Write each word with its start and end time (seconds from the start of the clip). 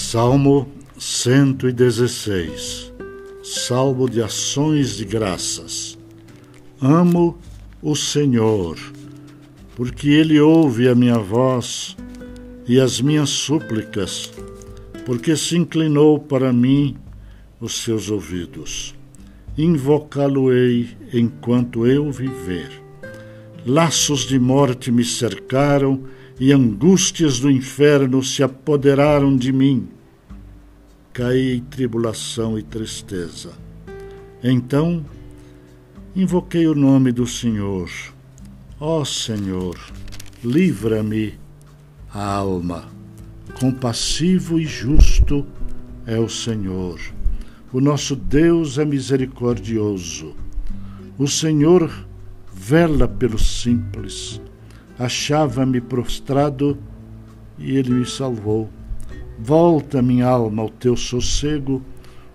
Salmo 0.00 0.68
116 0.96 2.92
Salmo 3.42 4.08
de 4.08 4.22
ações 4.22 4.96
de 4.96 5.04
graças. 5.04 5.98
Amo 6.80 7.36
o 7.82 7.96
Senhor, 7.96 8.78
porque 9.74 10.10
Ele 10.10 10.38
ouve 10.38 10.88
a 10.88 10.94
minha 10.94 11.18
voz 11.18 11.96
e 12.68 12.78
as 12.78 13.00
minhas 13.00 13.28
súplicas, 13.28 14.32
porque 15.04 15.36
se 15.36 15.56
inclinou 15.56 16.20
para 16.20 16.52
mim 16.52 16.96
os 17.60 17.82
seus 17.82 18.08
ouvidos. 18.08 18.94
Invocá-lo-ei 19.58 20.90
enquanto 21.12 21.88
eu 21.88 22.12
viver. 22.12 22.70
Laços 23.66 24.20
de 24.20 24.38
morte 24.38 24.92
me 24.92 25.04
cercaram 25.04 26.04
e 26.40 26.52
angústias 26.52 27.40
do 27.40 27.50
inferno 27.50 28.22
se 28.22 28.42
apoderaram 28.42 29.36
de 29.36 29.52
mim. 29.52 29.88
Caí 31.12 31.56
em 31.56 31.60
tribulação 31.60 32.58
e 32.58 32.62
tristeza. 32.62 33.52
Então 34.42 35.04
invoquei 36.14 36.66
o 36.68 36.74
nome 36.74 37.10
do 37.10 37.26
Senhor. 37.26 37.90
Ó 38.78 39.04
Senhor, 39.04 39.76
livra-me 40.44 41.34
a 42.12 42.34
alma. 42.34 42.84
Compassivo 43.58 44.60
e 44.60 44.64
justo 44.64 45.44
é 46.06 46.18
o 46.18 46.28
Senhor. 46.28 47.00
O 47.72 47.80
nosso 47.80 48.14
Deus 48.14 48.78
é 48.78 48.84
misericordioso. 48.84 50.36
O 51.18 51.26
Senhor 51.26 52.06
vela 52.52 53.08
pelos 53.08 53.60
simples 53.60 54.40
achava-me 54.98 55.80
prostrado 55.80 56.76
e 57.58 57.76
ele 57.76 57.90
me 57.90 58.06
salvou. 58.06 58.68
Volta, 59.38 60.02
minha 60.02 60.26
alma, 60.26 60.62
ao 60.62 60.68
teu 60.68 60.96
sossego, 60.96 61.82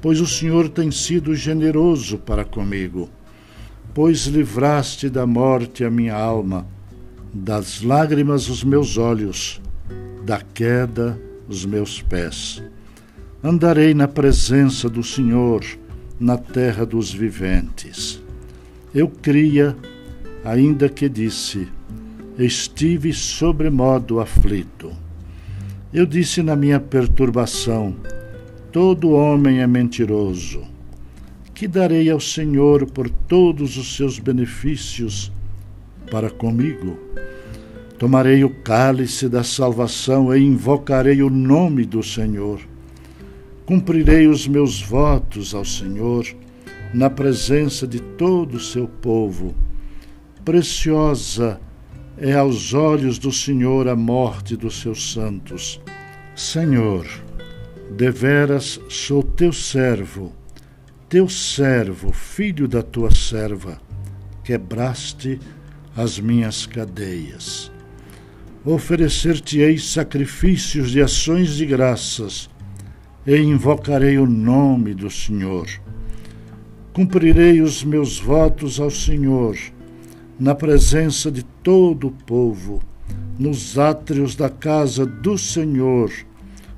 pois 0.00 0.20
o 0.20 0.26
Senhor 0.26 0.68
tem 0.68 0.90
sido 0.90 1.34
generoso 1.34 2.18
para 2.18 2.44
comigo. 2.44 3.08
Pois 3.94 4.26
livraste 4.26 5.08
da 5.08 5.26
morte 5.26 5.84
a 5.84 5.90
minha 5.90 6.14
alma, 6.14 6.66
das 7.32 7.82
lágrimas 7.82 8.48
os 8.48 8.64
meus 8.64 8.96
olhos, 8.96 9.60
da 10.24 10.40
queda 10.40 11.18
os 11.48 11.64
meus 11.64 12.02
pés. 12.02 12.62
Andarei 13.42 13.94
na 13.94 14.08
presença 14.08 14.88
do 14.88 15.02
Senhor, 15.02 15.64
na 16.18 16.36
terra 16.36 16.84
dos 16.84 17.12
viventes. 17.12 18.20
Eu 18.92 19.08
cria, 19.08 19.76
ainda 20.44 20.88
que 20.88 21.08
disse: 21.08 21.68
estive 22.38 23.12
sobremodo 23.12 24.20
aflito. 24.20 24.92
Eu 25.92 26.06
disse 26.06 26.42
na 26.42 26.54
minha 26.54 26.78
perturbação: 26.78 27.96
Todo 28.70 29.10
homem 29.10 29.60
é 29.60 29.66
mentiroso. 29.66 30.62
Que 31.52 31.66
darei 31.66 32.08
ao 32.08 32.20
Senhor 32.20 32.86
por 32.86 33.10
todos 33.10 33.76
os 33.76 33.96
seus 33.96 34.20
benefícios 34.20 35.32
para 36.08 36.30
comigo? 36.30 36.96
Tomarei 37.98 38.44
o 38.44 38.50
cálice 38.50 39.28
da 39.28 39.42
salvação 39.42 40.32
e 40.32 40.40
invocarei 40.40 41.20
o 41.20 41.28
nome 41.28 41.84
do 41.84 42.00
Senhor. 42.00 42.60
Cumprirei 43.66 44.28
os 44.28 44.46
meus 44.46 44.80
votos 44.80 45.52
ao 45.52 45.64
Senhor 45.64 46.24
na 46.94 47.10
presença 47.10 47.88
de 47.88 47.98
todo 48.00 48.54
o 48.54 48.60
seu 48.60 48.86
povo. 48.86 49.52
Preciosa 50.44 51.60
é 52.20 52.34
aos 52.34 52.74
olhos 52.74 53.18
do 53.18 53.30
Senhor 53.30 53.86
a 53.88 53.94
morte 53.94 54.56
dos 54.56 54.80
seus 54.80 55.12
santos. 55.12 55.80
Senhor, 56.34 57.06
deveras 57.96 58.80
sou 58.88 59.22
teu 59.22 59.52
servo, 59.52 60.32
teu 61.08 61.28
servo, 61.28 62.12
filho 62.12 62.66
da 62.66 62.82
tua 62.82 63.14
serva, 63.14 63.80
quebraste 64.42 65.38
as 65.96 66.18
minhas 66.18 66.66
cadeias. 66.66 67.70
Oferecer-te-ei 68.64 69.78
sacrifícios 69.78 70.90
de 70.90 71.00
ações 71.00 71.54
de 71.54 71.66
graças, 71.66 72.50
e 73.26 73.36
invocarei 73.36 74.18
o 74.18 74.26
nome 74.26 74.94
do 74.94 75.10
Senhor. 75.10 75.68
Cumprirei 76.92 77.60
os 77.60 77.84
meus 77.84 78.18
votos 78.18 78.80
ao 78.80 78.90
Senhor 78.90 79.56
na 80.38 80.54
presença 80.54 81.30
de 81.30 81.42
todo 81.42 82.08
o 82.08 82.10
povo, 82.10 82.80
nos 83.38 83.78
átrios 83.78 84.36
da 84.36 84.48
casa 84.48 85.04
do 85.04 85.36
Senhor, 85.36 86.10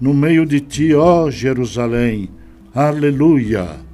no 0.00 0.12
meio 0.12 0.44
de 0.44 0.60
ti, 0.60 0.94
ó 0.94 1.30
Jerusalém. 1.30 2.28
Aleluia! 2.74 3.93